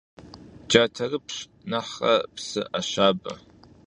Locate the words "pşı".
2.33-2.61